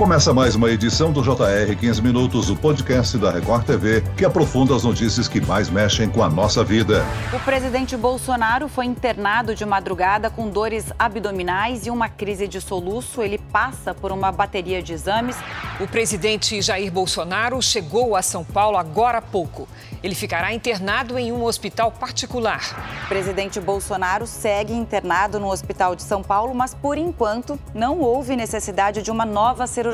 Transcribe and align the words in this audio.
Começa 0.00 0.32
mais 0.32 0.54
uma 0.54 0.70
edição 0.70 1.12
do 1.12 1.20
JR 1.20 1.76
15 1.78 2.00
Minutos, 2.00 2.48
o 2.48 2.56
podcast 2.56 3.18
da 3.18 3.30
Record 3.30 3.66
TV, 3.66 4.02
que 4.16 4.24
aprofunda 4.24 4.74
as 4.74 4.82
notícias 4.82 5.28
que 5.28 5.42
mais 5.42 5.68
mexem 5.68 6.08
com 6.08 6.22
a 6.22 6.30
nossa 6.30 6.64
vida. 6.64 7.04
O 7.34 7.40
presidente 7.40 7.98
Bolsonaro 7.98 8.66
foi 8.66 8.86
internado 8.86 9.54
de 9.54 9.66
madrugada 9.66 10.30
com 10.30 10.48
dores 10.48 10.90
abdominais 10.98 11.86
e 11.86 11.90
uma 11.90 12.08
crise 12.08 12.48
de 12.48 12.62
soluço. 12.62 13.20
Ele 13.20 13.36
passa 13.36 13.92
por 13.92 14.10
uma 14.10 14.32
bateria 14.32 14.82
de 14.82 14.94
exames. 14.94 15.36
O 15.78 15.86
presidente 15.86 16.62
Jair 16.62 16.90
Bolsonaro 16.90 17.60
chegou 17.60 18.16
a 18.16 18.22
São 18.22 18.42
Paulo 18.42 18.78
agora 18.78 19.18
há 19.18 19.22
pouco. 19.22 19.68
Ele 20.02 20.14
ficará 20.14 20.50
internado 20.54 21.18
em 21.18 21.30
um 21.30 21.44
hospital 21.44 21.92
particular. 21.92 22.62
O 23.04 23.08
presidente 23.08 23.60
Bolsonaro 23.60 24.26
segue 24.26 24.72
internado 24.72 25.38
no 25.38 25.50
hospital 25.50 25.94
de 25.94 26.02
São 26.02 26.22
Paulo, 26.22 26.54
mas 26.54 26.72
por 26.72 26.96
enquanto 26.96 27.60
não 27.74 27.98
houve 28.00 28.34
necessidade 28.34 29.02
de 29.02 29.10
uma 29.10 29.26
nova 29.26 29.66
cirurgia. 29.66 29.89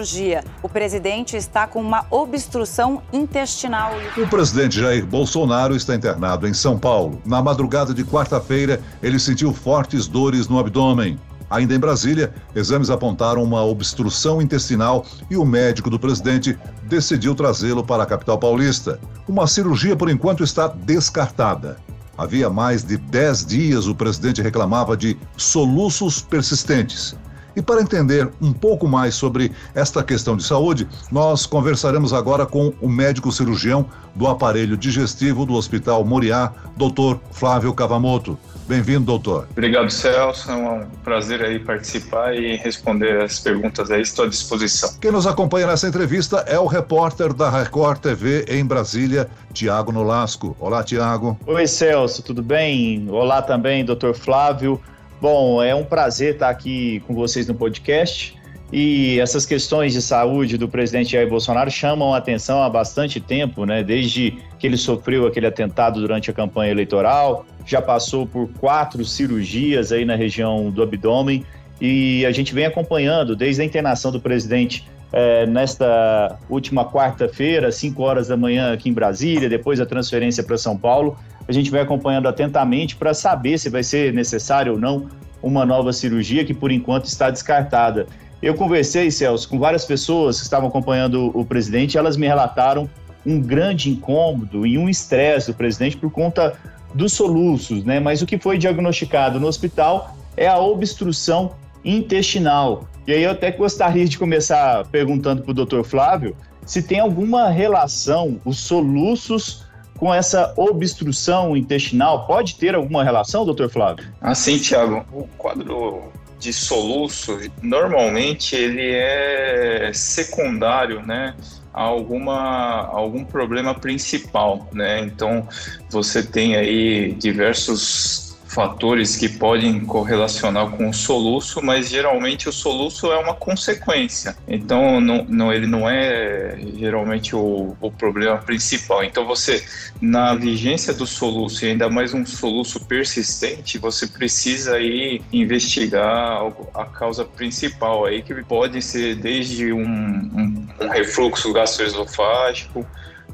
O 0.63 0.69
presidente 0.69 1.37
está 1.37 1.67
com 1.67 1.81
uma 1.81 2.05
obstrução 2.11 3.03
intestinal. 3.13 3.93
O 4.17 4.27
presidente 4.29 4.81
Jair 4.81 5.07
Bolsonaro 5.07 5.75
está 5.75 5.95
internado 5.95 6.47
em 6.47 6.55
São 6.55 6.79
Paulo. 6.79 7.21
Na 7.25 7.43
madrugada 7.43 7.95
de 7.95 8.05
quarta-feira, 8.05 8.81
ele 9.03 9.19
sentiu 9.19 9.53
fortes 9.53 10.07
dores 10.07 10.49
no 10.49 10.59
abdômen. 10.59 11.19
Ainda 11.49 11.75
em 11.75 11.79
Brasília, 11.79 12.35
exames 12.55 12.91
apontaram 12.91 13.43
uma 13.43 13.65
obstrução 13.65 14.43
intestinal 14.43 15.07
e 15.31 15.37
o 15.37 15.45
médico 15.45 15.89
do 15.89 15.99
presidente 15.99 16.59
decidiu 16.85 17.35
trazê-lo 17.35 17.85
para 17.85 18.03
a 18.03 18.07
capital 18.07 18.37
paulista. 18.37 18.99
Uma 19.29 19.47
cirurgia, 19.47 19.95
por 19.95 20.11
enquanto, 20.11 20.43
está 20.43 20.67
descartada. 20.67 21.77
Havia 22.19 22.49
mais 22.49 22.83
de 22.83 22.97
10 22.97 23.47
dias 23.47 23.87
o 23.87 23.95
presidente 23.95 24.43
reclamava 24.43 24.97
de 24.97 25.17
soluços 25.37 26.21
persistentes. 26.21 27.15
E 27.57 27.63
para 27.63 27.81
entender 27.81 28.29
um 28.39 28.53
pouco 28.53 28.87
mais 28.87 29.15
sobre 29.15 29.51
esta 29.75 30.05
questão 30.05 30.37
de 30.37 30.45
saúde, 30.45 30.87
nós 31.11 31.47
conversaremos 31.47 32.13
agora 32.13 32.45
com 32.45 32.71
o 32.83 32.89
médico 32.89 33.33
cirurgião 33.33 33.87
do 34.15 34.27
aparelho 34.27 34.77
digestivo 34.77 35.47
do 35.47 35.55
Hospital 35.55 36.05
Moriá, 36.05 36.53
Dr. 36.77 37.17
Flávio 37.31 37.73
Cavamoto. 37.73 38.39
Bem-vindo, 38.69 39.07
doutor. 39.07 39.47
Obrigado, 39.53 39.89
Celso. 39.89 40.51
É 40.51 40.55
um 40.55 40.87
prazer 41.03 41.43
aí 41.43 41.59
participar 41.59 42.35
e 42.35 42.57
responder 42.57 43.23
as 43.23 43.39
perguntas 43.39 43.91
aí. 43.91 44.03
Estou 44.03 44.27
à 44.27 44.29
disposição. 44.29 44.91
Quem 45.01 45.13
nos 45.13 45.27
acompanha 45.27 45.69
nessa 45.69 45.89
entrevista 45.89 46.39
é 46.49 46.59
o 46.59 46.67
repórter 46.67 47.33
da 47.33 47.49
Record 47.49 48.01
TV 48.01 48.45
em 48.49 48.67
Brasília, 48.67 49.31
Tiago 49.53 49.93
Nolasco. 49.93 50.55
Olá, 50.59 50.83
Tiago. 50.83 51.39
Oi, 51.47 51.67
Celso, 51.67 52.23
tudo 52.23 52.43
bem? 52.43 53.07
Olá 53.09 53.41
também, 53.41 53.85
doutor 53.85 54.15
Flávio. 54.15 54.79
Bom, 55.21 55.63
é 55.63 55.75
um 55.75 55.85
prazer 55.85 56.35
estar 56.35 56.51
aqui 56.51 57.01
com 57.07 57.15
vocês 57.15 57.47
no 57.47 57.55
podcast. 57.55 58.37
E 58.73 59.21
essas 59.21 59.47
questões 59.47 59.93
de 59.93 60.03
saúde 60.03 60.59
do 60.59 60.69
presidente 60.69 61.13
Jair 61.13 61.29
Bolsonaro 61.29 61.71
chamam 61.71 62.13
a 62.13 62.19
atenção 62.19 62.63
há 62.63 62.69
bastante 62.69 63.21
tempo, 63.21 63.65
né? 63.65 63.83
Desde 63.83 64.37
que 64.59 64.67
ele 64.67 64.77
sofreu 64.77 65.27
aquele 65.27 65.47
atentado 65.47 66.01
durante 66.01 66.31
a 66.31 66.35
campanha 66.35 66.73
eleitoral, 66.73 67.47
já 67.65 67.81
passou 67.81 68.27
por 68.27 68.49
quatro 68.59 69.05
cirurgias 69.05 69.93
aí 69.93 70.05
na 70.05 70.17
região 70.17 70.69
do 70.71 70.83
abdômen 70.83 71.45
e 71.81 72.27
a 72.27 72.33
gente 72.33 72.53
vem 72.53 72.65
acompanhando 72.65 73.37
desde 73.37 73.63
a 73.63 73.65
internação 73.65 74.11
do 74.11 74.21
presidente 74.21 74.85
é, 75.13 75.47
nesta 75.47 76.39
última 76.51 76.85
quarta-feira, 76.85 77.71
5 77.71 78.03
horas 78.03 78.29
da 78.29 78.37
manhã 78.37 78.73
aqui 78.73 78.89
em 78.89 78.93
Brasília, 78.93 79.49
depois 79.49 79.81
a 79.81 79.87
transferência 79.87 80.43
para 80.43 80.59
São 80.59 80.77
Paulo. 80.77 81.17
A 81.49 81.53
gente 81.53 81.71
vai 81.71 81.81
acompanhando 81.81 82.29
atentamente 82.29 82.97
para 82.97 83.15
saber 83.15 83.59
se 83.59 83.69
vai 83.69 83.83
ser 83.83 84.13
necessário 84.13 84.73
ou 84.73 84.79
não 84.79 85.09
uma 85.43 85.65
nova 85.65 85.93
cirurgia, 85.93 86.45
que 86.45 86.55
por 86.55 86.73
enquanto 86.73 87.05
está 87.05 87.31
descartada. 87.31 88.07
Eu 88.43 88.55
conversei, 88.55 89.11
Celso, 89.11 89.49
com 89.49 89.59
várias 89.59 89.85
pessoas 89.85 90.39
que 90.39 90.45
estavam 90.45 90.69
acompanhando 90.69 91.31
o 91.35 91.45
presidente 91.45 91.97
elas 91.97 92.17
me 92.17 92.27
relataram 92.27 92.89
um 93.25 93.41
grande 93.41 93.91
incômodo 93.91 94.67
e 94.67 94.79
um 94.79 94.89
estresse 94.89 95.51
do 95.51 95.57
presidente 95.57 95.97
por 95.97 96.11
conta 96.11 96.55
dos 96.95 97.13
soluços, 97.13 97.85
né? 97.85 97.99
Mas 97.99 98.23
o 98.23 98.27
que 98.27 98.39
foi 98.39 98.57
diagnosticado 98.57 99.41
no 99.41 99.47
hospital 99.47 100.17
é 100.37 100.47
a 100.47 100.59
obstrução 100.59 101.53
intestinal. 101.85 102.89
E 103.07 103.13
aí 103.13 103.23
eu 103.23 103.31
até 103.31 103.51
gostaria 103.51 104.05
de 104.05 104.19
começar 104.19 104.85
perguntando 104.87 105.43
para 105.43 105.51
o 105.51 105.55
doutor 105.55 105.85
Flávio 105.85 106.37
se 106.65 106.83
tem 106.83 106.99
alguma 106.99 107.49
relação 107.49 108.41
os 108.45 108.59
soluços 108.59 109.66
com 109.97 110.13
essa 110.13 110.53
obstrução 110.57 111.57
intestinal. 111.57 112.27
Pode 112.27 112.57
ter 112.57 112.75
alguma 112.75 113.03
relação, 113.03 113.45
doutor 113.45 113.71
Flávio? 113.71 114.07
Ah, 114.21 114.35
sim, 114.35 114.59
Tiago. 114.59 115.05
O 115.13 115.27
quadro 115.37 116.13
de 116.39 116.53
soluço, 116.53 117.39
normalmente 117.63 118.55
ele 118.55 118.93
é 118.93 119.91
secundário, 119.93 121.05
né? 121.05 121.35
A 121.73 121.83
alguma 121.83 122.87
algum 122.87 123.25
problema 123.25 123.75
principal, 123.75 124.69
né? 124.73 125.01
Então 125.01 125.47
você 125.91 126.23
tem 126.23 126.57
aí 126.57 127.13
diversos 127.13 128.26
fatores 128.57 129.17
que 129.17 129.29
podem 129.29 129.85
correlacionar 129.85 130.71
com 130.71 130.89
o 130.89 130.95
soluço, 130.95 131.63
mas 131.63 131.91
geralmente 131.91 132.49
o 132.49 132.53
soluço 132.53 133.13
é 133.13 133.19
uma 133.19 133.35
consequência. 133.35 134.35
Então, 134.49 134.99
não, 134.99 135.27
não 135.29 135.53
ele 135.53 135.67
não 135.67 135.87
é 135.87 136.59
geralmente 136.79 137.37
o, 137.37 137.77
o, 137.79 137.91
problema 137.93 138.39
principal. 138.39 139.05
Então, 139.05 139.27
você, 139.27 139.63
na 140.01 140.35
vigência 140.35 140.95
do 140.95 141.07
soluço, 141.07 141.67
e 141.67 141.69
ainda 141.69 141.91
mais 141.91 142.15
um 142.15 142.25
soluço 142.25 142.83
persistente, 142.87 143.77
você 143.77 144.07
precisa 144.07 144.77
aí 144.77 145.21
investigar 145.31 146.51
a 146.75 146.87
causa 146.87 147.27
principal 147.27 148.07
aí, 148.07 148.23
que 148.23 148.35
pode 148.43 148.81
ser 148.81 149.17
desde 149.17 149.71
um, 149.71 149.83
um, 149.83 150.67
um 150.81 150.89
refluxo 150.89 151.53
gastroesofágico, 151.53 152.87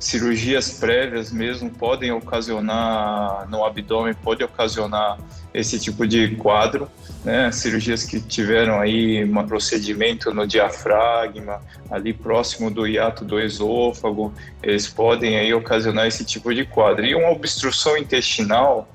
cirurgias 0.03 0.69
prévias 0.69 1.31
mesmo 1.31 1.71
podem 1.71 2.11
ocasionar 2.11 3.49
no 3.49 3.65
abdômen, 3.65 4.13
pode 4.15 4.43
ocasionar 4.43 5.17
esse 5.55 5.79
tipo 5.79 6.07
de 6.07 6.37
quadro, 6.37 6.89
né? 7.25 7.51
Cirurgias 7.53 8.05
que 8.05 8.21
tiveram 8.21 8.81
aí 8.81 9.25
um 9.25 9.47
procedimento 9.47 10.33
no 10.33 10.47
diafragma, 10.47 11.61
ali 11.91 12.13
próximo 12.13 12.71
do 12.71 12.87
hiato 12.87 13.25
do 13.25 13.39
esôfago, 13.39 14.33
eles 14.63 14.89
podem 14.89 15.37
aí 15.37 15.53
ocasionar 15.53 16.07
esse 16.07 16.25
tipo 16.25 16.55
de 16.55 16.65
quadro. 16.65 17.05
E 17.05 17.15
uma 17.15 17.31
obstrução 17.31 17.97
intestinal, 17.99 18.89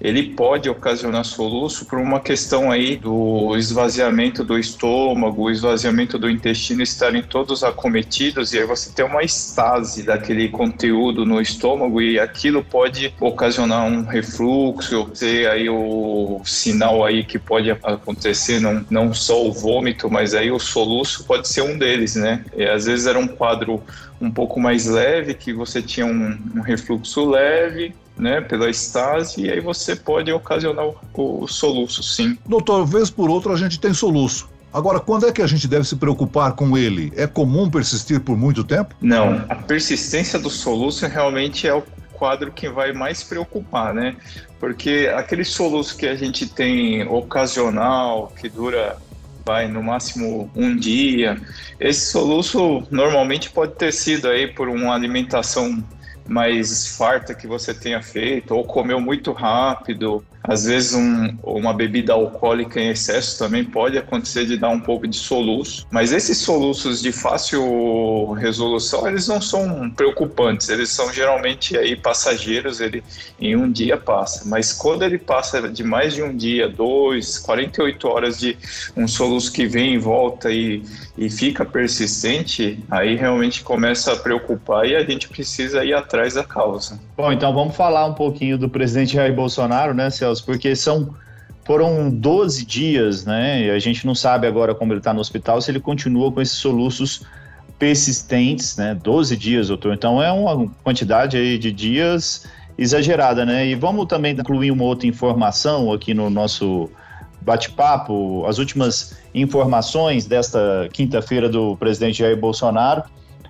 ele 0.00 0.34
pode 0.34 0.68
ocasionar 0.68 1.24
soluço 1.24 1.86
por 1.86 1.98
uma 1.98 2.20
questão 2.20 2.70
aí 2.70 2.96
do 2.96 3.56
esvaziamento 3.56 4.44
do 4.44 4.58
estômago, 4.58 5.42
o 5.42 5.50
esvaziamento 5.50 6.18
do 6.18 6.28
intestino 6.28 6.82
estarem 6.82 7.22
todos 7.22 7.64
acometidos 7.64 8.52
e 8.52 8.58
aí 8.58 8.66
você 8.66 8.90
tem 8.92 9.04
uma 9.04 9.22
estase 9.22 10.02
daquele 10.02 10.48
conteúdo 10.48 11.24
no 11.24 11.40
estômago 11.40 12.02
e 12.02 12.18
aquilo 12.18 12.62
pode 12.62 13.14
ocasionar 13.20 13.86
um 13.86 14.04
refluxo, 14.04 15.08
ter 15.18 15.48
aí 15.48 15.68
o 15.68 16.01
sinal 16.44 17.04
aí 17.04 17.24
que 17.24 17.38
pode 17.38 17.70
acontecer, 17.70 18.60
não, 18.60 18.84
não 18.90 19.14
só 19.14 19.46
o 19.46 19.52
vômito, 19.52 20.10
mas 20.10 20.34
aí 20.34 20.50
o 20.50 20.58
soluço 20.58 21.24
pode 21.24 21.48
ser 21.48 21.62
um 21.62 21.78
deles, 21.78 22.16
né? 22.16 22.44
E 22.56 22.64
às 22.64 22.86
vezes 22.86 23.06
era 23.06 23.18
um 23.18 23.26
quadro 23.26 23.82
um 24.20 24.30
pouco 24.30 24.60
mais 24.60 24.86
leve, 24.86 25.34
que 25.34 25.52
você 25.52 25.82
tinha 25.82 26.06
um, 26.06 26.38
um 26.56 26.60
refluxo 26.60 27.28
leve, 27.28 27.94
né, 28.16 28.40
pela 28.40 28.68
estase, 28.68 29.42
e 29.42 29.50
aí 29.50 29.60
você 29.60 29.96
pode 29.96 30.30
ocasionar 30.30 30.86
o, 30.86 30.96
o 31.14 31.48
soluço, 31.48 32.02
sim. 32.02 32.38
Doutor, 32.46 32.86
vez 32.86 33.10
por 33.10 33.30
outra 33.30 33.52
a 33.54 33.56
gente 33.56 33.80
tem 33.80 33.92
soluço. 33.92 34.48
Agora, 34.72 34.98
quando 34.98 35.26
é 35.26 35.32
que 35.32 35.42
a 35.42 35.46
gente 35.46 35.68
deve 35.68 35.84
se 35.86 35.96
preocupar 35.96 36.52
com 36.52 36.78
ele? 36.78 37.12
É 37.14 37.26
comum 37.26 37.68
persistir 37.68 38.20
por 38.20 38.38
muito 38.38 38.64
tempo? 38.64 38.94
Não, 39.02 39.44
a 39.48 39.54
persistência 39.54 40.38
do 40.38 40.48
soluço 40.48 41.06
realmente 41.06 41.66
é 41.66 41.74
o 41.74 41.82
quadro 42.22 42.52
que 42.52 42.68
vai 42.68 42.92
mais 42.92 43.24
preocupar, 43.24 43.92
né? 43.92 44.14
Porque 44.60 45.10
aquele 45.12 45.44
soluço 45.44 45.96
que 45.96 46.06
a 46.06 46.14
gente 46.14 46.46
tem 46.46 47.02
ocasional, 47.08 48.32
que 48.40 48.48
dura 48.48 48.96
vai 49.44 49.66
no 49.66 49.82
máximo 49.82 50.48
um 50.54 50.76
dia. 50.76 51.36
Esse 51.80 52.12
soluço 52.12 52.86
normalmente 52.92 53.50
pode 53.50 53.72
ter 53.72 53.92
sido 53.92 54.28
aí 54.28 54.46
por 54.46 54.68
uma 54.68 54.94
alimentação 54.94 55.82
mais 56.24 56.96
farta 56.96 57.34
que 57.34 57.48
você 57.48 57.74
tenha 57.74 58.00
feito, 58.00 58.54
ou 58.54 58.62
comeu 58.62 59.00
muito 59.00 59.32
rápido, 59.32 60.24
às 60.42 60.64
vezes 60.64 60.94
um, 60.94 61.36
uma 61.42 61.72
bebida 61.72 62.12
alcoólica 62.12 62.80
em 62.80 62.88
excesso 62.90 63.38
também 63.38 63.64
pode 63.64 63.96
acontecer 63.96 64.46
de 64.46 64.56
dar 64.56 64.70
um 64.70 64.80
pouco 64.80 65.06
de 65.06 65.16
soluço, 65.16 65.86
mas 65.90 66.12
esses 66.12 66.38
soluços 66.38 67.00
de 67.00 67.12
fácil 67.12 68.32
resolução, 68.32 69.06
eles 69.06 69.28
não 69.28 69.40
são 69.40 69.90
preocupantes, 69.90 70.68
eles 70.68 70.88
são 70.90 71.12
geralmente 71.12 71.76
aí 71.76 71.94
passageiros, 71.94 72.80
ele 72.80 73.02
em 73.40 73.56
um 73.56 73.70
dia 73.70 73.96
passa, 73.96 74.42
mas 74.46 74.72
quando 74.72 75.02
ele 75.02 75.18
passa 75.18 75.68
de 75.68 75.84
mais 75.84 76.14
de 76.14 76.22
um 76.22 76.36
dia, 76.36 76.68
dois, 76.68 77.38
48 77.38 78.08
horas 78.08 78.38
de 78.38 78.56
um 78.96 79.06
soluço 79.06 79.52
que 79.52 79.66
vem 79.66 79.94
e 79.94 79.98
volta 79.98 80.50
e, 80.50 80.82
e 81.16 81.30
fica 81.30 81.64
persistente, 81.64 82.78
aí 82.90 83.14
realmente 83.14 83.62
começa 83.62 84.12
a 84.12 84.16
preocupar 84.16 84.86
e 84.86 84.96
a 84.96 85.04
gente 85.04 85.28
precisa 85.28 85.84
ir 85.84 85.94
atrás 85.94 86.34
da 86.34 86.44
causa. 86.44 87.00
Bom, 87.16 87.32
então 87.32 87.52
vamos 87.52 87.76
falar 87.76 88.06
um 88.06 88.14
pouquinho 88.14 88.58
do 88.58 88.68
presidente 88.68 89.14
Jair 89.14 89.34
Bolsonaro, 89.34 89.94
né, 89.94 90.10
Celso? 90.10 90.31
Porque 90.40 90.74
são 90.74 91.14
foram 91.64 92.10
12 92.10 92.64
dias, 92.64 93.24
né? 93.24 93.70
A 93.70 93.78
gente 93.78 94.04
não 94.04 94.14
sabe 94.14 94.46
agora 94.46 94.74
como 94.74 94.92
ele 94.92 94.98
está 94.98 95.12
no 95.14 95.20
hospital, 95.20 95.60
se 95.60 95.70
ele 95.70 95.78
continua 95.78 96.32
com 96.32 96.40
esses 96.40 96.56
soluços 96.56 97.24
persistentes, 97.78 98.76
né? 98.76 98.94
12 98.94 99.36
dias, 99.36 99.68
doutor. 99.68 99.94
Então 99.94 100.22
é 100.22 100.30
uma 100.32 100.68
quantidade 100.82 101.36
aí 101.36 101.58
de 101.58 101.72
dias 101.72 102.46
exagerada, 102.76 103.44
né? 103.44 103.66
E 103.66 103.74
vamos 103.74 104.06
também 104.06 104.32
incluir 104.32 104.70
uma 104.70 104.84
outra 104.84 105.06
informação 105.06 105.92
aqui 105.92 106.14
no 106.14 106.28
nosso 106.28 106.90
bate-papo, 107.40 108.44
as 108.46 108.58
últimas 108.58 109.16
informações 109.34 110.26
desta 110.26 110.88
quinta-feira 110.92 111.48
do 111.48 111.76
presidente 111.76 112.18
Jair 112.18 112.36
Bolsonaro, 112.36 113.02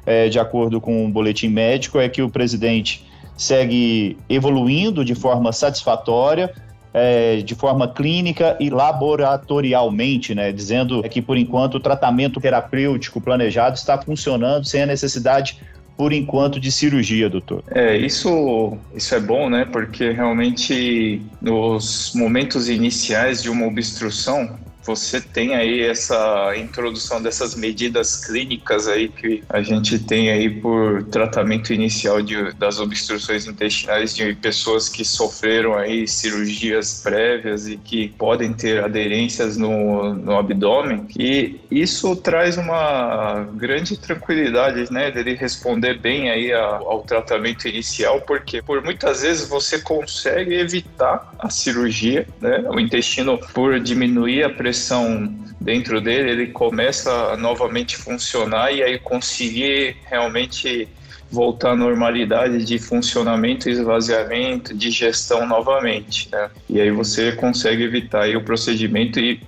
é, 0.07 0.29
de 0.29 0.39
acordo 0.39 0.81
com 0.81 1.03
o 1.03 1.07
um 1.07 1.11
boletim 1.11 1.49
médico, 1.49 1.99
é 1.99 2.09
que 2.09 2.23
o 2.23 2.31
presidente 2.31 3.07
segue 3.37 4.17
evoluindo 4.29 5.05
de 5.05 5.15
forma 5.15 5.53
satisfatória, 5.53 6.55
é, 6.95 7.37
de 7.39 7.55
forma 7.55 7.89
clínica 7.89 8.57
e 8.61 8.69
laboratorialmente, 8.69 10.35
né, 10.35 10.53
dizendo 10.53 11.03
que 11.05 11.23
por 11.23 11.37
enquanto 11.37 11.77
o 11.77 11.81
tratamento 11.81 12.41
terapêutico 12.41 13.21
planejado 13.21 13.77
está 13.77 14.01
funcionando 14.01 14.65
sem 14.65 14.83
a 14.83 14.87
necessidade 14.87 15.59
por 15.97 16.13
enquanto 16.13 16.59
de 16.59 16.73
cirurgia, 16.73 17.29
doutor. 17.29 17.63
É, 17.71 17.97
isso, 17.97 18.77
isso 18.95 19.15
é 19.15 19.21
bom, 19.21 19.49
né? 19.49 19.67
Porque 19.71 20.11
realmente 20.11 21.23
nos 21.41 22.13
momentos 22.15 22.69
iniciais 22.69 23.43
de 23.43 23.51
uma 23.51 23.67
obstrução, 23.67 24.59
você 24.85 25.21
tem 25.21 25.55
aí 25.55 25.81
essa 25.83 26.55
introdução 26.57 27.23
dessas 27.23 27.55
medidas 27.55 28.25
clínicas 28.25 28.89
aí 28.89 29.09
que 29.09 29.43
a 29.49 29.63
gente 29.63 29.99
tem 29.99 30.31
aí 30.31 30.51
por 30.51 31.05
tratamento 31.05 31.73
inicial 31.73 32.21
de, 32.21 32.53
das 32.55 32.81
obstruções 32.81 33.47
intestinais 33.47 34.15
de 34.15 34.35
pessoas 34.35 34.89
que 34.89 35.05
sofreram 35.05 35.75
aí 35.75 36.07
cirurgias 36.09 37.01
prévias 37.03 37.69
e 37.69 37.77
que 37.77 38.09
podem 38.19 38.53
ter 38.53 38.83
aderências 38.83 39.57
no, 39.57 40.15
no 40.15 40.37
abdômen. 40.37 41.07
E 41.17 41.61
isso 41.71 42.17
traz 42.17 42.59
uma 42.59 43.47
grande 43.55 43.97
tranquilidade, 43.97 44.93
né, 44.93 45.11
dele 45.11 45.35
responder 45.35 45.99
bem 45.99 46.31
aí 46.31 46.53
ao, 46.53 46.91
ao 46.91 47.03
tratamento 47.03 47.69
inicial, 47.69 48.21
porque 48.23 48.61
por 48.63 48.83
muitas 48.83 49.23
vezes 49.23 49.49
você 49.49 49.81
consegue 49.81 50.55
evitar 50.55 51.33
a 51.39 51.49
cirurgia, 51.49 52.27
né, 52.41 52.65
o 52.69 52.81
intestino 52.81 53.39
por 53.53 53.79
diminuir 53.79 54.45
a 54.45 54.51
pressão 54.51 54.72
pressão 54.73 55.31
dentro 55.61 56.01
dele, 56.01 56.31
ele 56.31 56.47
começa 56.47 57.11
a 57.11 57.37
novamente 57.37 57.95
funcionar 57.95 58.73
e 58.73 58.83
aí 58.83 58.99
conseguir 58.99 59.97
realmente 60.07 60.89
voltar 61.31 61.73
à 61.73 61.77
normalidade 61.77 62.65
de 62.65 62.79
funcionamento, 62.79 63.69
esvaziamento, 63.69 64.75
digestão 64.75 65.47
novamente. 65.47 66.29
Né? 66.33 66.51
E 66.71 66.81
aí 66.81 66.91
você 66.91 67.33
consegue 67.33 67.83
evitar 67.85 68.23
aí 68.23 68.35
o 68.35 68.43
procedimento 68.43 69.21
e 69.21 69.41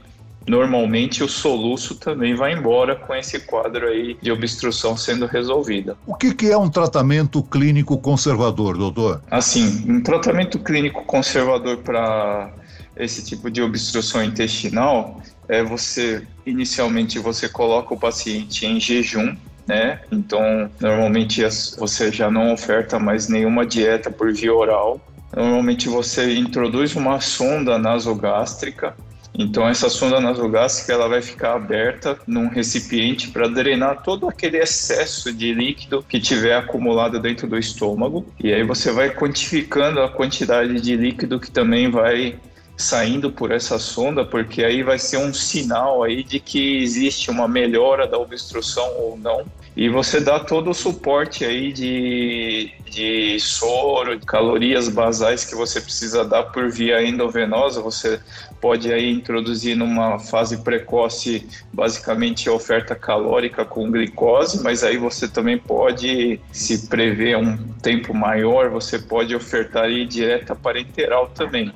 normalmente 0.47 1.25
o 1.25 1.29
soluço 1.29 1.95
também 1.95 2.35
vai 2.35 2.53
embora 2.53 2.95
com 2.95 3.15
esse 3.15 3.41
quadro 3.41 3.89
aí 3.89 4.17
de 4.21 4.31
obstrução 4.31 4.95
sendo 4.95 5.25
resolvida. 5.25 5.97
O 6.07 6.15
que, 6.15 6.35
que 6.35 6.51
é 6.51 6.57
um 6.57 6.69
tratamento 6.69 7.43
clínico 7.43 7.97
conservador, 7.97 8.77
doutor? 8.77 9.23
Assim, 9.31 9.91
um 9.91 10.03
tratamento 10.03 10.59
clínico 10.59 11.03
conservador 11.05 11.79
para 11.79 12.53
esse 12.97 13.25
tipo 13.25 13.51
de 13.51 13.63
obstrução 13.63 14.23
intestinal 14.23 15.21
é 15.49 15.63
você 15.63 16.27
inicialmente 16.47 17.19
você 17.19 17.49
coloca 17.49 17.95
o 17.95 17.99
paciente 17.99 18.67
em 18.67 18.81
jejum 18.81 19.37
né? 19.67 20.01
Então, 20.13 20.71
normalmente 20.81 21.43
você 21.79 22.13
já 22.13 22.31
não 22.31 22.53
oferta 22.53 22.99
mais 22.99 23.29
nenhuma 23.29 23.65
dieta 23.65 24.11
por 24.11 24.33
via 24.33 24.55
oral. 24.55 25.01
Normalmente 25.35 25.89
você 25.89 26.35
introduz 26.35 26.95
uma 26.95 27.21
sonda 27.21 27.79
nasogástrica. 27.79 28.95
Então, 29.37 29.67
essa 29.67 29.89
sonda 29.89 30.21
nasogástrica 30.21 30.93
ela 30.93 31.09
vai 31.09 31.21
ficar 31.21 31.55
aberta 31.55 32.17
num 32.25 32.47
recipiente 32.47 33.31
para 33.31 33.49
drenar 33.49 34.03
todo 34.03 34.29
aquele 34.29 34.59
excesso 34.59 35.33
de 35.33 35.53
líquido 35.53 36.05
que 36.09 36.21
tiver 36.21 36.55
acumulado 36.55 37.19
dentro 37.19 37.49
do 37.49 37.59
estômago. 37.59 38.25
E 38.39 38.53
aí 38.53 38.63
você 38.63 38.93
vai 38.93 39.11
quantificando 39.11 40.01
a 40.01 40.09
quantidade 40.09 40.81
de 40.81 40.97
líquido 40.97 41.41
que 41.41 41.51
também 41.51 41.91
vai 41.91 42.39
saindo 42.77 43.31
por 43.31 43.53
essa 43.53 43.79
sonda, 43.79 44.25
porque 44.25 44.65
aí 44.65 44.83
vai 44.83 44.99
ser 44.99 45.19
um 45.19 45.33
sinal 45.33 46.03
aí 46.03 46.23
de 46.25 46.41
que 46.41 46.79
existe 46.83 47.31
uma 47.31 47.47
melhora 47.47 48.07
da 48.07 48.19
obstrução 48.19 48.89
ou 48.99 49.17
não. 49.17 49.45
E 49.77 49.89
você 49.89 50.21
dá 50.21 50.39
todo 50.39 50.71
o 50.71 50.75
suporte 50.75 51.45
aí 51.45 51.73
de, 51.73 52.71
de 52.89 53.41
soro, 53.41 54.19
calorias 54.21 54.89
basais 54.89 55.45
que 55.45 55.57
você 55.57 55.81
precisa 55.81 56.25
dar 56.25 56.45
por 56.45 56.71
via 56.71 57.03
endovenosa. 57.03 57.81
Você 57.81 58.21
pode 58.61 58.93
aí 58.93 59.11
introduzir 59.11 59.77
numa 59.77 60.21
fase 60.21 60.59
precoce 60.59 61.45
basicamente 61.73 62.49
oferta 62.49 62.95
calórica 62.95 63.65
com 63.65 63.91
glicose, 63.91 64.63
mas 64.63 64.85
aí 64.85 64.97
você 64.97 65.27
também 65.27 65.59
pode, 65.59 66.41
se 66.53 66.87
prever 66.87 67.37
um 67.37 67.57
tempo 67.83 68.15
maior, 68.15 68.71
você 68.71 68.97
pode 68.97 69.35
ofertar 69.35 69.85
aí 69.85 70.07
dieta 70.07 70.55
parenteral 70.55 71.29
também 71.35 71.73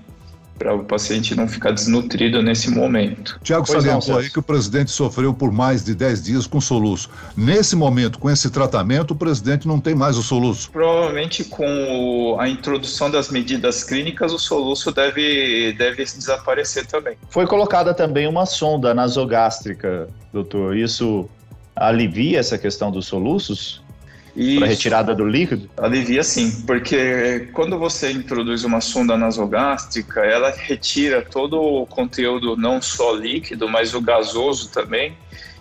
para 0.59 0.75
o 0.75 0.85
paciente 0.85 1.35
não 1.35 1.47
ficar 1.47 1.71
desnutrido 1.71 2.43
nesse 2.43 2.71
momento. 2.71 3.39
Tiago 3.43 3.67
salientou 3.67 4.19
aí 4.19 4.29
que 4.29 4.39
o 4.39 4.43
presidente 4.43 4.91
sofreu 4.91 5.33
por 5.33 5.53
mais 5.53 5.85
de 5.85 5.95
10 5.95 6.23
dias 6.23 6.47
com 6.47 6.61
soluço. 6.61 7.09
Nesse 7.37 7.77
momento, 7.77 8.19
com 8.19 8.29
esse 8.29 8.51
tratamento, 8.51 9.13
o 9.13 9.17
presidente 9.17 9.67
não 9.69 9.81
tem 9.81 9.95
mais 9.95 10.17
o 10.17 10.23
soluço? 10.23 10.71
Provavelmente 10.71 11.45
com 11.45 12.37
a 12.39 12.49
introdução 12.49 13.11
das 13.11 13.31
medidas 13.31 13.85
clínicas, 13.85 14.33
o 14.33 14.39
soluço 14.39 14.91
deve, 14.91 15.73
deve 15.75 16.05
desaparecer 16.05 16.87
também. 16.87 17.17
Foi 17.31 17.47
colocada 17.47 17.95
também 17.95 18.27
uma 18.27 18.47
sonda 18.47 18.93
nasogástrica, 18.93 20.09
doutor. 20.33 20.77
Isso 20.77 21.29
alivia 21.77 22.41
essa 22.41 22.59
questão 22.59 22.91
dos 22.91 23.07
soluços? 23.07 23.83
Para 24.59 24.69
retirada 24.69 25.15
do 25.15 25.27
líquido? 25.27 25.69
Alivia 25.77 26.23
sim, 26.23 26.63
porque 26.65 27.49
quando 27.53 27.77
você 27.77 28.13
introduz 28.13 28.63
uma 28.65 28.81
sonda 28.81 29.17
nasogástrica, 29.17 30.21
ela 30.21 30.51
retira 30.51 31.23
todo 31.23 31.61
o 31.61 31.87
conteúdo, 31.87 32.57
não 32.57 32.81
só 32.81 33.13
líquido, 33.13 33.69
mas 33.69 33.95
o 33.95 34.01
gasoso 34.01 34.71
também. 34.71 35.17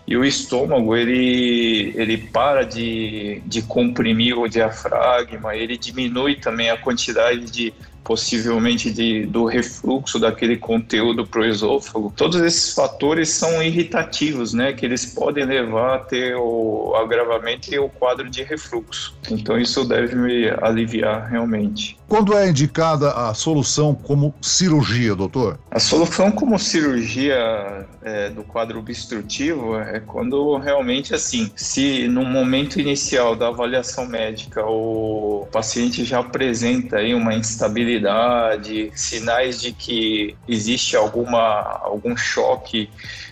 E 0.07 0.15
o 0.15 0.23
estômago, 0.23 0.95
ele, 0.95 1.91
ele 1.95 2.17
para 2.17 2.63
de, 2.63 3.41
de 3.45 3.61
comprimir 3.63 4.37
o 4.37 4.47
diafragma, 4.47 5.55
ele 5.55 5.77
diminui 5.77 6.35
também 6.35 6.69
a 6.69 6.77
quantidade 6.77 7.41
de 7.51 7.73
possivelmente 8.03 8.89
de, 8.89 9.25
do 9.25 9.43
refluxo 9.43 10.17
daquele 10.17 10.55
conteúdo 10.55 11.27
para 11.27 11.41
o 11.41 11.45
esôfago. 11.45 12.13
Todos 12.15 12.39
esses 12.39 12.73
fatores 12.73 13.29
são 13.31 13.61
irritativos, 13.61 14.53
né, 14.53 14.71
que 14.71 14.85
eles 14.85 15.05
podem 15.05 15.43
levar 15.43 15.95
a 15.95 15.99
ter 15.99 16.35
o 16.37 16.95
agravamento 16.95 17.73
e 17.73 17.77
o 17.77 17.89
quadro 17.89 18.29
de 18.29 18.43
refluxo. 18.43 19.13
Então 19.29 19.59
isso 19.59 19.83
deve 19.83 20.15
me 20.15 20.49
aliviar 20.61 21.29
realmente. 21.29 21.97
Quando 22.07 22.33
é 22.37 22.49
indicada 22.49 23.11
a 23.11 23.33
solução 23.33 23.93
como 23.93 24.33
cirurgia, 24.41 25.13
doutor? 25.13 25.59
A 25.69 25.79
solução 25.79 26.31
como 26.31 26.57
cirurgia 26.57 27.85
é, 28.01 28.29
do 28.29 28.43
quadro 28.43 28.79
obstrutivo 28.79 29.77
é 29.77 29.99
quando 29.99 30.55
realmente 30.57 31.13
assim, 31.13 31.51
se 31.57 32.07
no 32.07 32.23
momento 32.23 32.79
inicial 32.79 33.35
da 33.35 33.49
avaliação 33.49 34.07
médica 34.07 34.65
o 34.65 35.45
paciente 35.51 36.05
já 36.05 36.19
apresenta 36.19 36.97
aí 36.97 37.13
uma 37.13 37.35
instabilidade 37.35 37.96
sinais 38.95 39.61
de 39.61 39.71
que 39.71 40.35
existe 40.47 40.95
alguma, 40.95 41.79
algum 41.83 42.15
choque, 42.15 42.89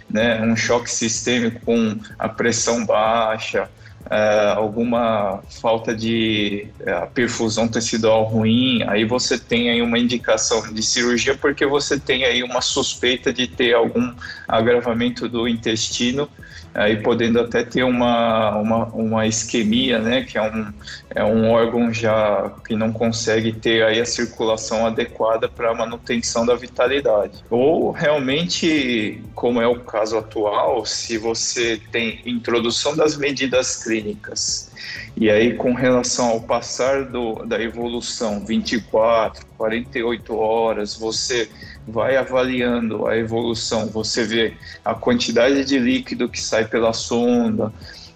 né, 0.10 0.42
um 0.42 0.56
choque 0.56 0.90
sistêmico 0.90 1.60
com 1.66 1.98
a 2.18 2.30
pressão 2.30 2.86
baixa, 2.86 3.70
é, 4.10 4.54
alguma 4.56 5.42
falta 5.50 5.96
de 5.96 6.68
é, 6.82 7.06
perfusão 7.08 7.68
tecidual 7.68 8.24
ruim, 8.24 8.84
aí 8.88 9.04
você 9.04 9.38
tem 9.38 9.70
aí 9.70 9.82
uma 9.82 9.98
indicação 9.98 10.72
de 10.72 10.84
cirurgia 10.84 11.36
porque 11.36 11.66
você 11.66 12.00
tem 12.00 12.24
aí 12.24 12.44
uma 12.44 12.62
suspeita 12.62 13.34
de 13.34 13.48
ter 13.48 13.74
algum 13.74 14.14
agravamento 14.48 15.28
do 15.28 15.48
intestino 15.48 16.30
aí 16.76 17.02
podendo 17.02 17.40
até 17.40 17.64
ter 17.64 17.84
uma, 17.84 18.58
uma, 18.58 18.86
uma 18.88 19.26
isquemia, 19.26 19.98
né, 20.00 20.24
que 20.24 20.38
é 20.38 20.42
um, 20.42 20.74
é 21.10 21.24
um 21.24 21.50
órgão 21.50 21.92
já 21.94 22.52
que 22.68 22.76
não 22.76 22.92
consegue 22.92 23.54
ter 23.54 23.82
aí 23.84 24.02
a 24.02 24.06
circulação 24.06 24.86
adequada 24.86 25.48
para 25.48 25.72
a 25.72 25.74
manutenção 25.74 26.46
da 26.46 26.54
vitalidade. 26.54 27.44
Ou 27.50 27.92
realmente, 27.92 29.22
como 29.34 29.62
é 29.62 29.68
o 29.68 29.80
caso 29.80 30.18
atual, 30.18 30.86
se 30.86 31.18
você 31.18 31.80
tem 31.92 32.20
introdução 32.26 32.96
das 32.96 33.16
medidas 33.16 33.82
clínicas 33.82 34.70
e 35.16 35.30
aí 35.30 35.54
com 35.54 35.74
relação 35.74 36.28
ao 36.28 36.42
passar 36.42 37.06
do, 37.06 37.46
da 37.46 37.62
evolução 37.62 38.46
24, 38.46 39.46
48 39.58 40.36
horas, 40.36 40.96
você 40.96 41.50
vai 41.88 42.18
avaliando 42.18 43.08
a 43.08 43.18
evolução, 43.18 43.88
você 43.88 44.24
vê 44.24 44.54
a 44.84 44.94
quantidade 44.94 45.64
de 45.66 45.78
líquido 45.78 46.30
que 46.30 46.42
sai 46.42 46.66
pela 46.66 46.94
sonda, 46.94 47.72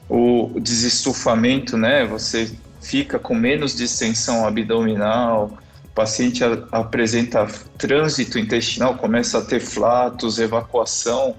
o 0.09 0.59
desestufamento, 0.59 1.77
né? 1.77 2.05
Você 2.05 2.51
fica 2.81 3.19
com 3.19 3.35
menos 3.35 3.75
distensão 3.75 4.45
abdominal, 4.45 5.57
paciente 5.93 6.43
apresenta 6.71 7.45
trânsito 7.77 8.39
intestinal, 8.39 8.95
começa 8.95 9.38
a 9.38 9.41
ter 9.41 9.59
flatos, 9.59 10.39
evacuação, 10.39 11.35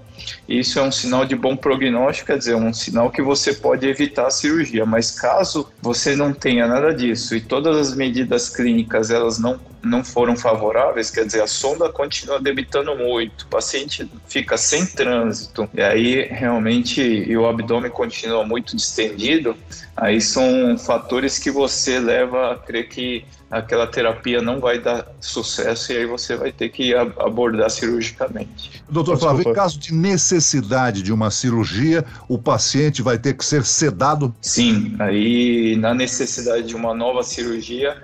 isso 0.47 0.77
é 0.77 0.83
um 0.83 0.91
sinal 0.91 1.25
de 1.25 1.35
bom 1.35 1.55
prognóstico, 1.55 2.27
quer 2.27 2.37
dizer, 2.37 2.55
um 2.55 2.71
sinal 2.71 3.09
que 3.09 3.21
você 3.21 3.53
pode 3.53 3.87
evitar 3.87 4.27
a 4.27 4.29
cirurgia. 4.29 4.85
Mas 4.85 5.11
caso 5.11 5.67
você 5.81 6.15
não 6.15 6.31
tenha 6.31 6.67
nada 6.67 6.93
disso 6.93 7.35
e 7.35 7.41
todas 7.41 7.75
as 7.75 7.95
medidas 7.95 8.49
clínicas 8.49 9.09
elas 9.09 9.39
não, 9.39 9.59
não 9.83 10.03
foram 10.03 10.35
favoráveis, 10.35 11.09
quer 11.09 11.25
dizer, 11.25 11.41
a 11.41 11.47
sonda 11.47 11.89
continua 11.89 12.39
debitando 12.39 12.95
muito, 12.95 13.43
o 13.43 13.47
paciente 13.47 14.09
fica 14.27 14.57
sem 14.57 14.85
trânsito, 14.85 15.69
e 15.73 15.81
aí 15.81 16.23
realmente 16.25 17.01
e 17.01 17.35
o 17.35 17.47
abdômen 17.47 17.91
continua 17.91 18.45
muito 18.45 18.75
distendido, 18.75 19.55
aí 19.95 20.21
são 20.21 20.77
fatores 20.77 21.39
que 21.39 21.51
você 21.51 21.99
leva 21.99 22.53
a 22.53 22.57
crer 22.57 22.87
que 22.89 23.25
aquela 23.51 23.85
terapia 23.85 24.41
não 24.41 24.61
vai 24.61 24.79
dar 24.79 25.05
sucesso 25.19 25.91
e 25.91 25.97
aí 25.97 26.05
você 26.05 26.37
vai 26.37 26.53
ter 26.53 26.69
que 26.69 26.95
abordar 26.95 27.69
cirurgicamente. 27.69 28.81
Doutor 28.89 29.19
Flávio, 29.19 29.49
em 29.49 29.53
caso 29.53 29.77
de 29.77 29.93
necessidade 29.93 31.03
de 31.03 31.11
uma 31.11 31.29
cirurgia, 31.29 32.05
o 32.29 32.37
paciente 32.37 33.01
vai 33.01 33.17
ter 33.17 33.33
que 33.33 33.43
ser 33.43 33.65
sedado? 33.65 34.33
Sim, 34.41 34.95
aí 34.99 35.75
na 35.75 35.93
necessidade 35.93 36.63
de 36.63 36.75
uma 36.75 36.93
nova 36.93 37.23
cirurgia, 37.23 38.01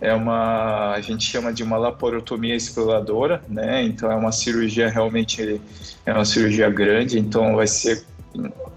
é 0.00 0.12
uma 0.12 0.92
a 0.92 1.00
gente 1.00 1.24
chama 1.24 1.52
de 1.52 1.62
uma 1.62 1.76
laparotomia 1.76 2.54
exploradora, 2.54 3.42
né? 3.48 3.82
Então 3.82 4.10
é 4.10 4.14
uma 4.14 4.32
cirurgia 4.32 4.88
realmente 4.88 5.60
é 6.04 6.12
uma 6.12 6.24
cirurgia 6.24 6.68
grande, 6.70 7.18
então 7.18 7.56
vai 7.56 7.66
ser 7.66 8.04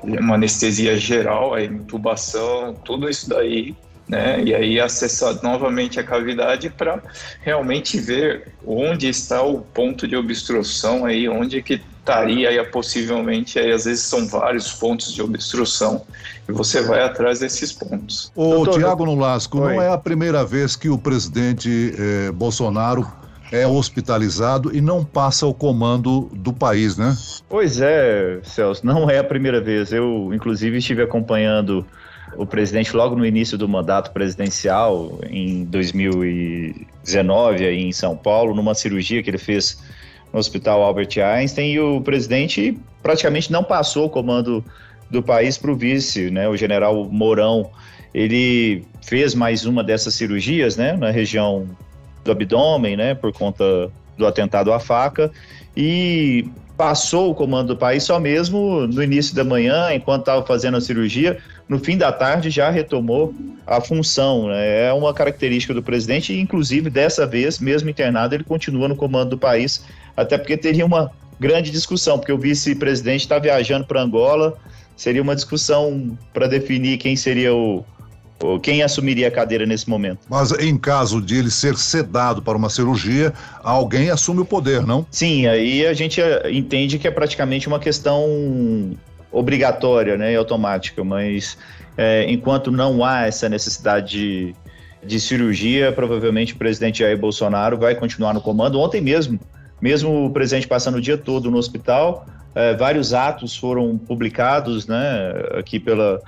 uma 0.01 0.35
anestesia 0.35 0.97
geral, 0.97 1.53
a 1.53 1.63
intubação, 1.63 2.73
tudo 2.85 3.09
isso 3.09 3.29
daí 3.29 3.75
né? 4.09 4.41
E 4.43 4.55
aí 4.55 4.79
acessar 4.79 5.37
novamente 5.43 5.99
a 5.99 6.03
cavidade 6.03 6.67
para 6.71 6.99
realmente 7.41 7.99
ver 7.99 8.51
onde 8.65 9.07
está 9.07 9.43
o 9.43 9.61
ponto 9.61 10.07
de 10.07 10.15
obstrução 10.15 11.05
aí, 11.05 11.29
onde 11.29 11.61
que 11.61 11.79
estaria 12.09 12.49
aí 12.49 12.63
possivelmente 12.65 13.59
aí 13.59 13.71
às 13.71 13.85
vezes 13.85 14.03
são 14.03 14.27
vários 14.27 14.73
pontos 14.73 15.13
de 15.13 15.21
obstrução 15.21 16.01
e 16.47 16.51
você 16.51 16.81
vai 16.81 17.03
atrás 17.03 17.39
desses 17.39 17.71
pontos. 17.71 18.31
O 18.35 18.49
Doutor, 18.49 18.79
Tiago 18.79 19.05
Nolasco, 19.05 19.59
Oi. 19.59 19.75
não 19.75 19.81
é 19.81 19.89
a 19.89 19.97
primeira 19.97 20.43
vez 20.43 20.75
que 20.75 20.89
o 20.89 20.97
presidente 20.97 21.93
eh, 21.97 22.31
Bolsonaro 22.31 23.07
é 23.51 23.67
hospitalizado 23.67 24.75
e 24.75 24.81
não 24.81 25.05
passa 25.05 25.45
o 25.45 25.53
comando 25.53 26.29
do 26.33 26.51
país, 26.53 26.97
né? 26.97 27.15
Pois 27.47 27.79
é, 27.81 28.39
Celso, 28.43 28.83
não 28.85 29.09
é 29.09 29.19
a 29.19 29.23
primeira 29.23 29.59
vez. 29.59 29.91
Eu, 29.91 30.31
inclusive, 30.33 30.77
estive 30.77 31.01
acompanhando 31.01 31.83
o 32.35 32.45
presidente 32.45 32.95
logo 32.95 33.15
no 33.15 33.25
início 33.25 33.57
do 33.57 33.67
mandato 33.67 34.11
presidencial, 34.11 35.17
em 35.27 35.65
2019, 35.65 37.65
aí 37.65 37.81
em 37.81 37.91
São 37.91 38.15
Paulo, 38.15 38.53
numa 38.53 38.75
cirurgia 38.75 39.23
que 39.23 39.31
ele 39.31 39.39
fez 39.39 39.79
no 40.31 40.39
Hospital 40.39 40.81
Albert 40.83 41.17
Einstein, 41.17 41.73
e 41.73 41.79
o 41.79 42.01
presidente 42.01 42.77
praticamente 43.01 43.51
não 43.51 43.63
passou 43.63 44.05
o 44.05 44.09
comando 44.09 44.63
do 45.09 45.23
país 45.23 45.57
para 45.57 45.71
o 45.71 45.75
vice, 45.75 46.29
né, 46.29 46.47
o 46.47 46.55
general 46.55 47.05
Mourão. 47.05 47.71
Ele 48.13 48.83
fez 49.01 49.33
mais 49.33 49.65
uma 49.65 49.83
dessas 49.83 50.13
cirurgias, 50.13 50.77
né, 50.77 50.93
na 50.93 51.09
região 51.09 51.67
do 52.23 52.31
abdômen, 52.31 52.95
né, 52.95 53.15
por 53.15 53.33
conta 53.33 53.89
do 54.17 54.27
atentado 54.27 54.71
à 54.71 54.79
faca, 54.79 55.31
e 55.75 56.45
passou 56.77 57.31
o 57.31 57.35
comando 57.35 57.69
do 57.69 57.77
país 57.77 58.03
só 58.03 58.19
mesmo 58.19 58.87
no 58.87 59.03
início 59.03 59.35
da 59.35 59.43
manhã, 59.43 59.93
enquanto 59.93 60.21
estava 60.21 60.45
fazendo 60.45 60.77
a 60.77 60.81
cirurgia, 60.81 61.37
no 61.67 61.77
fim 61.77 61.97
da 61.97 62.09
tarde 62.11 62.49
já 62.49 62.69
retomou 62.69 63.33
a 63.67 63.81
função. 63.81 64.47
Né? 64.47 64.87
É 64.87 64.93
uma 64.93 65.13
característica 65.13 65.73
do 65.73 65.83
presidente, 65.83 66.33
e 66.33 66.39
inclusive 66.39 66.89
dessa 66.89 67.27
vez, 67.27 67.59
mesmo 67.59 67.89
internado, 67.89 68.33
ele 68.33 68.45
continua 68.45 68.87
no 68.87 68.95
comando 68.95 69.31
do 69.31 69.37
país, 69.37 69.83
até 70.21 70.37
porque 70.37 70.57
teria 70.57 70.85
uma 70.85 71.11
grande 71.39 71.71
discussão, 71.71 72.17
porque 72.19 72.31
o 72.31 72.37
vice-presidente 72.37 73.21
está 73.21 73.39
viajando 73.39 73.85
para 73.85 74.01
Angola, 74.01 74.57
seria 74.95 75.21
uma 75.21 75.35
discussão 75.35 76.17
para 76.33 76.47
definir 76.47 76.97
quem 76.97 77.15
seria 77.15 77.53
o, 77.53 77.85
quem 78.61 78.81
assumiria 78.81 79.27
a 79.27 79.31
cadeira 79.31 79.65
nesse 79.65 79.89
momento? 79.89 80.19
Mas 80.29 80.51
em 80.51 80.77
caso 80.77 81.21
de 81.21 81.37
ele 81.37 81.51
ser 81.51 81.77
sedado 81.77 82.41
para 82.41 82.57
uma 82.57 82.69
cirurgia, 82.69 83.33
alguém 83.61 84.09
assume 84.09 84.41
o 84.41 84.45
poder, 84.45 84.85
não? 84.85 85.05
Sim, 85.11 85.47
aí 85.47 85.85
a 85.85 85.93
gente 85.93 86.21
eh, 86.21 86.49
entende 86.51 86.97
que 86.97 87.07
é 87.07 87.11
praticamente 87.11 87.67
uma 87.67 87.79
questão 87.79 88.25
obrigatória 89.31 90.17
né, 90.17 90.33
e 90.33 90.35
automática, 90.35 91.03
mas 91.03 91.57
é, 91.97 92.25
enquanto 92.31 92.71
não 92.71 93.03
há 93.03 93.27
essa 93.27 93.49
necessidade 93.49 94.17
de, 94.17 94.55
de 95.05 95.19
cirurgia, 95.19 95.91
provavelmente 95.91 96.53
o 96.53 96.57
presidente 96.57 96.99
Jair 96.99 97.17
Bolsonaro 97.17 97.77
vai 97.77 97.93
continuar 97.93 98.33
no 98.33 98.41
comando. 98.41 98.79
Ontem 98.79 99.01
mesmo, 99.01 99.39
mesmo 99.81 100.25
o 100.25 100.31
presidente 100.31 100.67
passando 100.67 100.95
o 100.95 101.01
dia 101.01 101.17
todo 101.17 101.49
no 101.49 101.57
hospital, 101.57 102.25
é, 102.55 102.75
vários 102.75 103.13
atos 103.13 103.55
foram 103.55 103.97
publicados 103.97 104.87
né, 104.87 105.33
aqui 105.57 105.79
pela, 105.79 106.19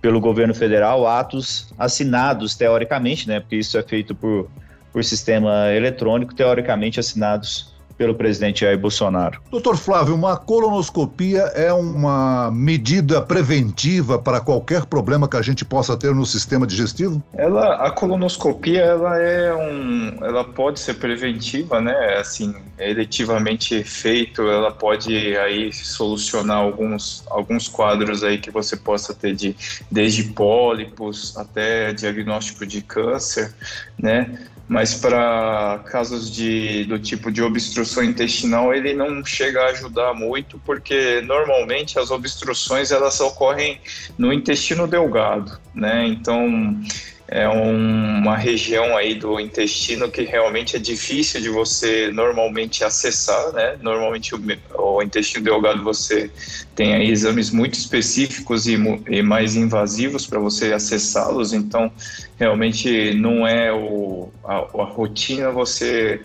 pelo 0.00 0.20
governo 0.20 0.54
federal, 0.54 1.06
atos 1.06 1.72
assinados 1.78 2.54
teoricamente, 2.54 3.28
né, 3.28 3.40
porque 3.40 3.56
isso 3.56 3.76
é 3.76 3.82
feito 3.82 4.14
por, 4.14 4.48
por 4.92 5.04
sistema 5.04 5.72
eletrônico, 5.72 6.34
teoricamente 6.34 7.00
assinados 7.00 7.73
pelo 7.96 8.14
presidente 8.14 8.60
Jair 8.60 8.78
Bolsonaro. 8.78 9.40
Doutor 9.50 9.76
Flávio, 9.76 10.14
uma 10.14 10.36
colonoscopia 10.36 11.42
é 11.54 11.72
uma 11.72 12.50
medida 12.50 13.20
preventiva 13.22 14.18
para 14.18 14.40
qualquer 14.40 14.84
problema 14.86 15.28
que 15.28 15.36
a 15.36 15.42
gente 15.42 15.64
possa 15.64 15.96
ter 15.96 16.14
no 16.14 16.26
sistema 16.26 16.66
digestivo? 16.66 17.22
Ela, 17.34 17.86
a 17.86 17.90
colonoscopia, 17.90 18.80
ela 18.80 19.18
é 19.18 19.54
um, 19.54 20.24
ela 20.24 20.44
pode 20.44 20.80
ser 20.80 20.94
preventiva, 20.94 21.80
né? 21.80 22.16
Assim, 22.18 22.54
eletivamente 22.78 23.82
feito, 23.84 24.42
ela 24.42 24.70
pode 24.70 25.36
aí 25.36 25.72
solucionar 25.72 26.58
alguns, 26.58 27.24
alguns 27.28 27.68
quadros 27.68 28.24
aí 28.24 28.38
que 28.38 28.50
você 28.50 28.76
possa 28.76 29.14
ter 29.14 29.34
de 29.34 29.56
desde 29.90 30.24
pólipos 30.24 31.36
até 31.36 31.92
diagnóstico 31.92 32.66
de 32.66 32.82
câncer, 32.82 33.52
né? 33.98 34.38
Mas 34.68 34.94
para 34.94 35.82
casos 35.86 36.30
de, 36.30 36.84
do 36.84 36.98
tipo 36.98 37.30
de 37.30 37.42
obstrução 37.42 38.02
intestinal 38.02 38.74
ele 38.74 38.94
não 38.94 39.24
chega 39.24 39.62
a 39.62 39.70
ajudar 39.70 40.14
muito 40.14 40.58
porque 40.64 41.20
normalmente 41.22 41.98
as 41.98 42.10
obstruções 42.10 42.90
elas 42.90 43.20
ocorrem 43.20 43.80
no 44.16 44.32
intestino 44.32 44.86
delgado, 44.86 45.58
né? 45.74 46.06
Então 46.06 46.80
é 47.26 47.48
um, 47.48 48.18
uma 48.18 48.36
região 48.36 48.96
aí 48.96 49.14
do 49.14 49.40
intestino 49.40 50.10
que 50.10 50.22
realmente 50.22 50.76
é 50.76 50.78
difícil 50.78 51.40
de 51.40 51.48
você 51.48 52.10
normalmente 52.12 52.84
acessar, 52.84 53.52
né? 53.52 53.76
Normalmente 53.80 54.34
o, 54.34 54.40
o 54.78 55.02
intestino 55.02 55.44
delgado 55.44 55.82
você 55.82 56.30
tem 56.74 56.94
aí 56.94 57.10
exames 57.10 57.50
muito 57.50 57.74
específicos 57.74 58.66
e, 58.66 58.76
e 59.08 59.22
mais 59.22 59.56
invasivos 59.56 60.26
para 60.26 60.38
você 60.38 60.72
acessá-los, 60.72 61.52
então 61.52 61.90
realmente 62.38 63.14
não 63.14 63.46
é 63.46 63.72
o, 63.72 64.28
a, 64.44 64.56
a 64.56 64.84
rotina 64.84 65.50
você 65.50 66.20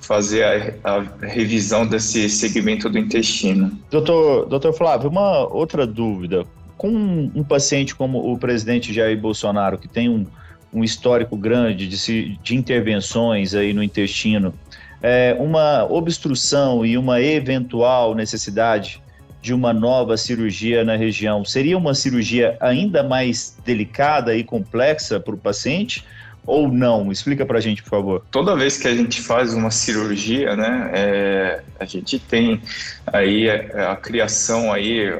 fazer 0.00 0.44
a, 0.84 0.96
a, 0.96 1.26
revisão 1.26 1.86
desse 1.86 2.28
segmento 2.28 2.88
do 2.88 2.98
intestino. 2.98 3.76
Doutor, 3.90 4.46
doutor 4.46 4.72
Flávio, 4.72 5.10
uma 5.10 5.46
outra 5.48 5.86
dúvida. 5.86 6.46
Com 6.76 6.90
um 7.34 7.42
paciente 7.42 7.94
como 7.94 8.32
o 8.32 8.36
presidente 8.36 8.92
Jair 8.92 9.18
Bolsonaro, 9.18 9.78
que 9.78 9.88
tem 9.88 10.08
um, 10.08 10.26
um 10.74 10.82
histórico 10.82 11.36
grande 11.36 11.86
de, 11.86 12.36
de 12.42 12.56
intervenções 12.56 13.54
aí 13.54 13.72
no 13.72 13.82
intestino, 13.82 14.52
é, 15.00 15.36
uma 15.38 15.84
obstrução 15.84 16.84
e 16.84 16.98
uma 16.98 17.20
eventual 17.20 18.14
necessidade 18.14 19.00
de 19.40 19.52
uma 19.52 19.72
nova 19.72 20.16
cirurgia 20.16 20.82
na 20.82 20.96
região, 20.96 21.44
seria 21.44 21.76
uma 21.76 21.94
cirurgia 21.94 22.56
ainda 22.60 23.02
mais 23.02 23.56
delicada 23.64 24.34
e 24.34 24.42
complexa 24.42 25.20
para 25.20 25.34
o 25.34 25.38
paciente? 25.38 26.02
Ou 26.46 26.68
não? 26.68 27.10
Explica 27.10 27.44
para 27.46 27.58
a 27.58 27.60
gente, 27.60 27.82
por 27.82 27.90
favor. 27.90 28.22
Toda 28.30 28.56
vez 28.56 28.76
que 28.76 28.86
a 28.86 28.94
gente 28.94 29.20
faz 29.20 29.54
uma 29.54 29.70
cirurgia, 29.70 30.54
né, 30.56 30.90
é, 30.92 31.62
a 31.78 31.84
gente 31.84 32.18
tem 32.18 32.60
aí 33.06 33.48
a, 33.50 33.92
a, 33.92 33.96
criação 33.96 34.72
aí, 34.72 35.12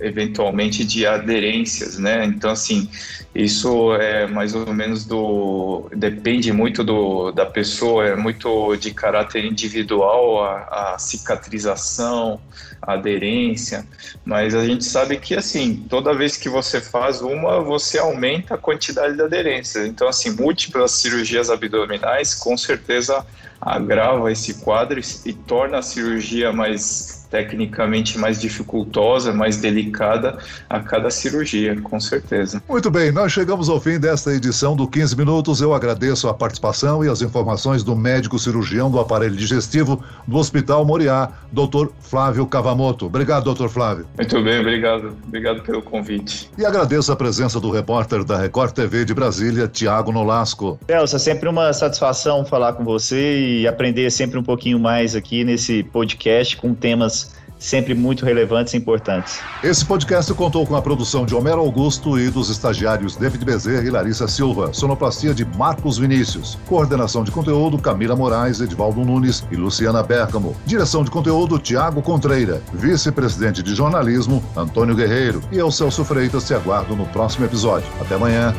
eventualmente, 0.00 0.84
de 0.84 1.06
aderências, 1.06 1.98
né? 1.98 2.24
Então, 2.24 2.50
assim, 2.50 2.88
isso 3.34 3.94
é 3.94 4.26
mais 4.26 4.54
ou 4.54 4.72
menos 4.72 5.04
do... 5.04 5.88
depende 5.94 6.52
muito 6.52 6.84
do, 6.84 7.32
da 7.32 7.46
pessoa, 7.46 8.06
é 8.06 8.16
muito 8.16 8.76
de 8.76 8.92
caráter 8.92 9.44
individual, 9.44 10.44
a, 10.44 10.94
a 10.94 10.98
cicatrização, 10.98 12.40
aderência, 12.82 13.86
mas 14.24 14.54
a 14.54 14.64
gente 14.64 14.84
sabe 14.84 15.16
que, 15.16 15.34
assim, 15.34 15.86
toda 15.88 16.14
vez 16.14 16.36
que 16.36 16.48
você 16.48 16.80
faz 16.80 17.22
uma, 17.22 17.60
você 17.60 17.98
aumenta 17.98 18.54
a 18.54 18.58
quantidade 18.58 19.14
de 19.14 19.22
aderência. 19.22 19.86
Então, 19.86 20.08
assim, 20.08 20.30
múltiplas 20.30 20.90
cirurgias 20.92 21.48
abdominais, 21.48 22.34
com 22.34 22.56
certeza 22.56 23.24
agrava 23.62 24.30
esse 24.32 24.54
quadro 24.54 25.00
e 25.24 25.32
torna 25.32 25.78
a 25.78 25.82
cirurgia 25.82 26.52
mais 26.52 27.22
tecnicamente 27.32 28.18
mais 28.18 28.38
dificultosa, 28.38 29.32
mais 29.32 29.56
delicada 29.56 30.36
a 30.68 30.80
cada 30.80 31.10
cirurgia, 31.10 31.80
com 31.80 31.98
certeza. 31.98 32.62
Muito 32.68 32.90
bem, 32.90 33.10
nós 33.10 33.32
chegamos 33.32 33.70
ao 33.70 33.80
fim 33.80 33.98
desta 33.98 34.34
edição 34.34 34.76
do 34.76 34.86
15 34.86 35.16
Minutos. 35.16 35.62
Eu 35.62 35.72
agradeço 35.72 36.28
a 36.28 36.34
participação 36.34 37.02
e 37.02 37.08
as 37.08 37.22
informações 37.22 37.82
do 37.82 37.96
médico 37.96 38.38
cirurgião 38.38 38.90
do 38.90 39.00
aparelho 39.00 39.34
digestivo 39.34 40.04
do 40.28 40.36
Hospital 40.36 40.84
Moriá, 40.84 41.30
Dr. 41.50 41.86
Flávio 42.00 42.46
Cavamoto. 42.46 43.06
Obrigado, 43.06 43.44
doutor 43.44 43.70
Flávio. 43.70 44.06
Muito 44.18 44.42
bem, 44.42 44.60
obrigado. 44.60 45.16
Obrigado 45.26 45.62
pelo 45.62 45.80
convite. 45.80 46.50
E 46.58 46.66
agradeço 46.66 47.10
a 47.10 47.16
presença 47.16 47.58
do 47.58 47.70
repórter 47.70 48.24
da 48.24 48.36
Record 48.36 48.72
TV 48.72 49.06
de 49.06 49.14
Brasília, 49.14 49.66
Tiago 49.66 50.12
Nolasco. 50.12 50.78
Elsa, 50.86 51.16
é 51.16 51.18
sempre 51.18 51.48
uma 51.48 51.72
satisfação 51.72 52.44
falar 52.44 52.74
com 52.74 52.84
você 52.84 53.16
e 53.60 53.66
aprender 53.66 54.10
sempre 54.10 54.38
um 54.38 54.42
pouquinho 54.42 54.78
mais 54.78 55.14
aqui 55.14 55.44
nesse 55.44 55.82
podcast 55.82 56.56
com 56.56 56.74
temas 56.74 57.32
sempre 57.62 57.94
muito 57.94 58.24
relevantes 58.24 58.74
e 58.74 58.76
importantes. 58.76 59.40
Esse 59.62 59.84
podcast 59.84 60.34
contou 60.34 60.66
com 60.66 60.74
a 60.74 60.82
produção 60.82 61.24
de 61.24 61.34
Homero 61.34 61.60
Augusto 61.60 62.18
e 62.18 62.28
dos 62.28 62.50
estagiários 62.50 63.16
David 63.16 63.44
Bezerra 63.44 63.86
e 63.86 63.90
Larissa 63.90 64.26
Silva, 64.26 64.72
sonoplastia 64.72 65.32
de 65.32 65.44
Marcos 65.44 65.96
Vinícius, 65.96 66.58
coordenação 66.66 67.22
de 67.22 67.30
conteúdo 67.30 67.78
Camila 67.78 68.16
Moraes, 68.16 68.60
Edvaldo 68.60 69.04
Nunes 69.04 69.44
e 69.50 69.56
Luciana 69.56 70.02
Bergamo, 70.02 70.56
direção 70.66 71.04
de 71.04 71.10
conteúdo 71.10 71.58
Tiago 71.58 72.02
Contreira, 72.02 72.60
vice-presidente 72.74 73.62
de 73.62 73.74
jornalismo 73.74 74.42
Antônio 74.56 74.96
Guerreiro 74.96 75.40
e 75.52 75.58
eu, 75.58 75.70
Celso 75.70 76.04
Freitas, 76.04 76.46
te 76.46 76.54
aguardo 76.54 76.96
no 76.96 77.06
próximo 77.06 77.44
episódio. 77.44 77.88
Até 78.00 78.16
amanhã. 78.16 78.52